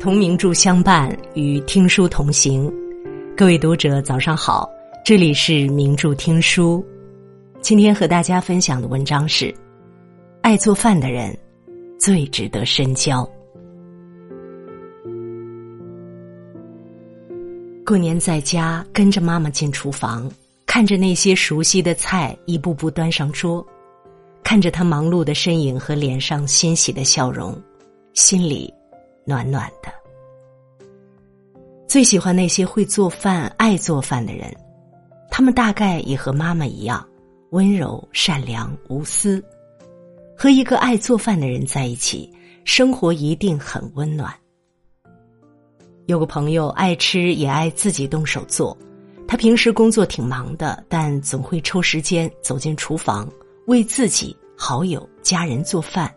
[0.00, 2.72] 同名著相伴，与听书同行。
[3.36, 4.66] 各位读者，早上好，
[5.04, 6.82] 这里是名著听书。
[7.60, 9.54] 今天和大家分享的文章是：
[10.40, 11.38] 爱做饭的人
[11.98, 13.30] 最值得深交。
[17.84, 20.32] 过年在家，跟着妈妈进厨房，
[20.64, 23.62] 看着那些熟悉的菜一步步端上桌，
[24.42, 27.54] 看着她忙碌的身影和脸上欣喜的笑容，
[28.14, 28.72] 心里。
[29.30, 29.88] 暖暖的，
[31.86, 34.52] 最喜欢那些会做饭、爱做饭的人，
[35.30, 37.08] 他们大概也和妈妈一样
[37.50, 39.40] 温柔、善良、无私。
[40.36, 42.28] 和一个爱做饭的人在一起，
[42.64, 44.34] 生活一定很温暖。
[46.06, 48.76] 有个朋友爱吃也爱自己动手做，
[49.28, 53.30] 他平时工作挺忙的，但总会抽时间走进厨房，
[53.68, 56.12] 为自己、好友、家人做饭。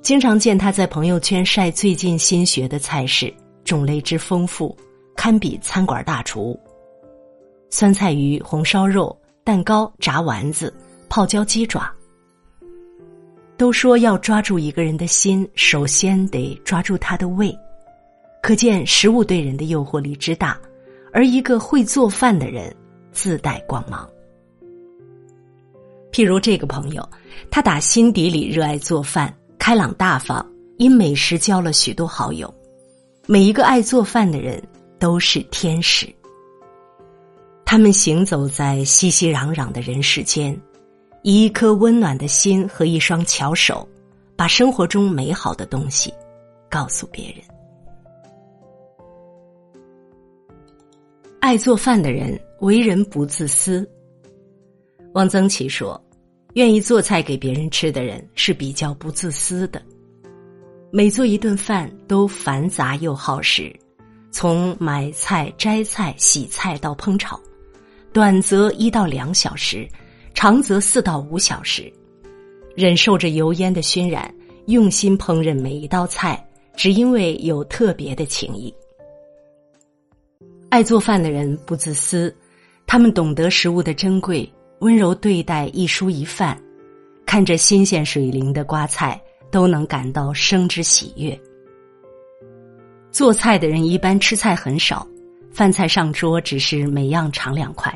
[0.00, 3.32] 经常见他在朋友圈晒最近新学的菜式，
[3.64, 4.74] 种类之丰富，
[5.16, 6.58] 堪比餐馆大厨。
[7.68, 10.72] 酸菜鱼、红烧肉、蛋糕、炸丸子、
[11.08, 11.92] 泡椒鸡爪。
[13.56, 17.54] 都说要抓住一个人的心，首先得抓住他的胃，
[18.40, 20.58] 可见食物对人的诱惑力之大。
[21.12, 22.74] 而一个会做饭的人，
[23.10, 24.08] 自带光芒。
[26.12, 27.06] 譬如这个朋友，
[27.50, 29.34] 他打心底里热爱做饭。
[29.58, 30.44] 开朗大方，
[30.78, 32.52] 因美食交了许多好友。
[33.26, 34.62] 每一个爱做饭的人
[34.98, 36.08] 都是天使。
[37.66, 40.58] 他们行走在熙熙攘攘的人世间，
[41.22, 43.86] 以一颗温暖的心和一双巧手，
[44.34, 46.10] 把生活中美好的东西
[46.70, 47.42] 告诉别人。
[51.40, 53.86] 爱做饭的人为人不自私。
[55.12, 56.02] 汪曾祺说。
[56.58, 59.80] 愿意做菜给别人吃的人是比较不自私的。
[60.90, 63.72] 每做一顿饭都繁杂又耗时，
[64.32, 67.40] 从买菜、摘菜、洗菜到烹炒，
[68.12, 69.88] 短则一到两小时，
[70.34, 71.92] 长则四到五小时，
[72.74, 74.28] 忍受着油烟的熏染，
[74.66, 78.74] 用心烹饪每一道菜，只因为有特别的情谊。
[80.70, 82.34] 爱做饭的人不自私，
[82.84, 84.52] 他们懂得食物的珍贵。
[84.80, 86.56] 温柔对待一蔬一饭，
[87.26, 91.38] 看着新鲜水灵的瓜菜，都能感到生之喜悦。
[93.10, 95.04] 做菜的人一般吃菜很少，
[95.50, 97.92] 饭菜上桌只是每样尝两块。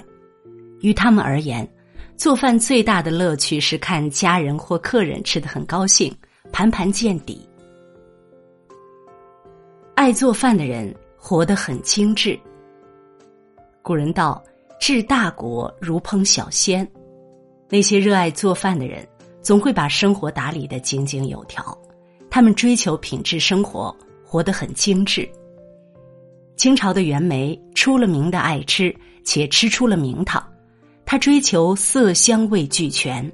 [0.81, 1.69] 于他们而言，
[2.16, 6.12] 做饭最大的乐趣是看家人或客人吃的很高兴，
[6.50, 7.49] 盘盘见底。
[9.94, 12.37] 爱做饭的人活得很精致。
[13.82, 14.43] 古人道。
[14.82, 16.84] 治大国如烹小鲜，
[17.69, 19.06] 那些热爱做饭的人
[19.41, 21.65] 总会把生活打理的井井有条。
[22.28, 25.31] 他们追求品质生活，活得很精致。
[26.56, 30.44] 清朝的袁枚出了名的爱吃，且吃出了名堂。
[31.06, 33.32] 他追求色香味俱全。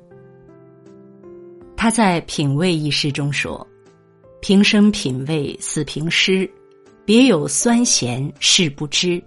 [1.78, 3.66] 他在《品味》一诗中说
[4.42, 6.46] ：“平生品味似平诗，
[7.06, 9.18] 别有酸咸是不知。”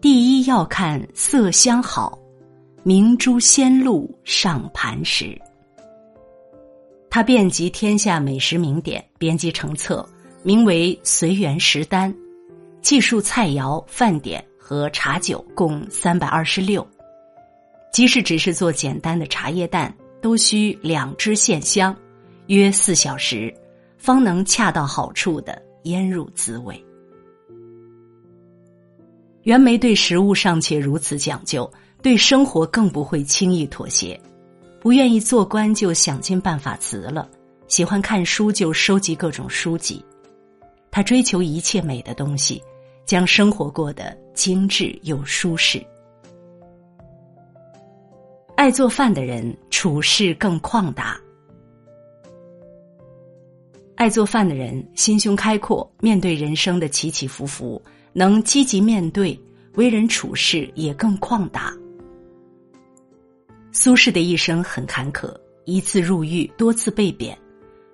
[0.00, 2.18] 第一要看色香好，
[2.82, 5.38] 明珠鲜露上盘时。
[7.10, 10.08] 他遍集天下美食名典，编辑成册，
[10.42, 12.10] 名为《随园食单》，
[12.80, 16.86] 记述菜肴、饭点和茶酒共三百二十六。
[17.92, 21.94] 即使只是做简单的茶叶蛋，都需两只线香，
[22.46, 23.54] 约四小时，
[23.98, 26.82] 方能恰到好处的腌入滋味。
[29.44, 31.70] 袁枚对食物尚且如此讲究，
[32.02, 34.18] 对生活更不会轻易妥协。
[34.80, 37.28] 不愿意做官就想尽办法辞了，
[37.68, 40.04] 喜欢看书就收集各种书籍。
[40.90, 42.62] 他追求一切美的东西，
[43.06, 45.82] 将生活过得精致又舒适。
[48.56, 51.18] 爱做饭的人处事更旷达。
[53.94, 57.80] 爱做饭的人心胸开阔，面对人生的起起伏伏。
[58.12, 59.38] 能积极面对，
[59.74, 61.72] 为人处事也更旷达。
[63.72, 65.32] 苏轼的一生很坎坷，
[65.64, 67.38] 一次入狱，多次被贬，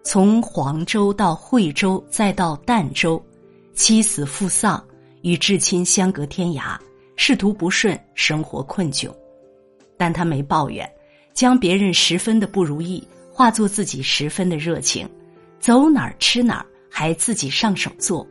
[0.03, 3.23] 从黄州到惠州，再到儋州，
[3.75, 4.83] 妻死父丧，
[5.21, 6.79] 与至亲相隔天涯，
[7.17, 9.11] 仕途不顺，生活困窘。
[9.99, 10.91] 但他没抱怨，
[11.35, 15.07] 将别人十分的不如意化作自己十分的热情，
[15.61, 18.27] 走哪儿吃哪儿，还自己上手做。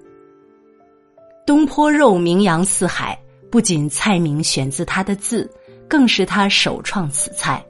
[1.46, 3.16] 东坡肉名扬四海，
[3.52, 5.48] 不仅菜名选自他的字，
[5.88, 7.64] 更是他首创此菜，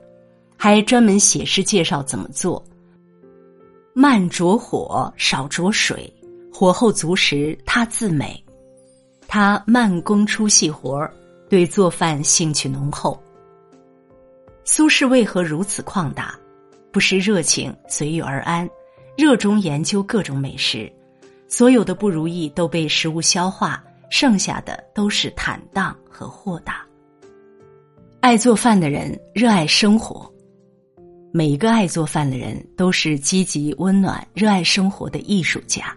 [0.56, 2.64] 还专门写诗介绍怎么做。
[3.94, 6.12] 慢着火，少着水，
[6.54, 8.42] 火候足时他自美。
[9.28, 11.14] 他慢工出细活儿，
[11.50, 13.22] 对做饭兴趣浓厚。
[14.64, 16.34] 苏轼为何如此旷达？
[16.94, 18.70] 不失热情，随遇而安，
[19.18, 20.90] 热衷研究各种美食。
[21.48, 26.86] 所有的不如意都被食物消化，剩下的都是坦荡和豁达。
[28.20, 30.32] 爱做饭的人热爱生活，
[31.32, 35.96] 每一个爱做饭的人都是积极、温暖、热爱生活的艺术家。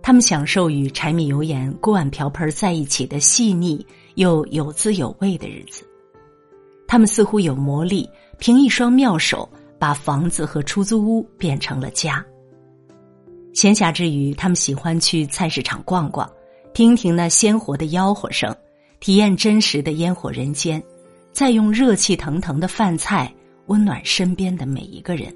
[0.00, 3.84] 他们享受与柴米油盐、锅碗瓢盆在一起的细腻
[4.14, 5.84] 又有滋有味的日子。
[6.86, 8.08] 他们似乎有魔力，
[8.38, 9.48] 凭一双妙手
[9.78, 12.24] 把房子和出租屋变成了家。
[13.54, 16.30] 闲暇之余，他们喜欢去菜市场逛逛，
[16.72, 18.54] 听听那鲜活的吆喝声，
[19.00, 20.82] 体验真实的烟火人间，
[21.32, 23.32] 再用热气腾腾的饭菜
[23.66, 25.34] 温暖身边的每一个人。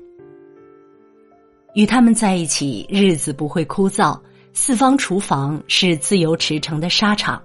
[1.74, 4.18] 与他们在一起，日子不会枯燥。
[4.54, 7.42] 四方厨房是自由驰骋的沙场，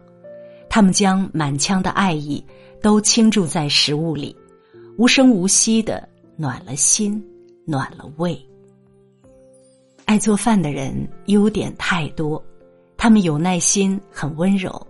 [0.69, 2.41] 他们将满腔的爱意
[2.81, 4.33] 都倾注在食物里，
[4.97, 6.07] 无声无息的
[6.38, 7.21] 暖了心，
[7.65, 8.41] 暖了胃。
[10.12, 10.94] 爱做饭的人
[11.28, 12.44] 优点太多，
[12.98, 14.86] 他们有耐心，很温柔，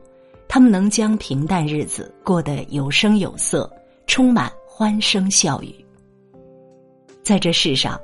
[0.47, 3.71] 他们能将平淡日子过得有声有色，
[4.07, 5.75] 充满欢声笑语。
[7.21, 8.01] 在这世上，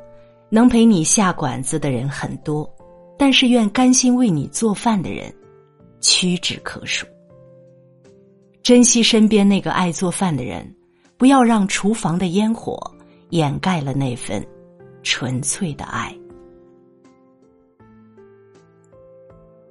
[0.51, 2.71] 能陪你下馆子的人很多。
[3.17, 5.33] 但是，愿甘心为你做饭的人，
[5.99, 7.03] 屈指可数。
[8.61, 10.71] 珍惜身边那个爱做饭的人，
[11.17, 12.79] 不要让厨房的烟火
[13.31, 14.45] 掩盖了那份
[15.01, 16.15] 纯粹的爱。